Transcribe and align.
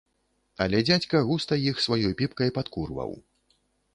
Але 0.63 0.79
дзядзька 0.87 1.21
густа 1.27 1.59
іх 1.69 1.83
сваёй 1.87 2.17
піпкай 2.21 2.49
падкурваў. 2.57 3.11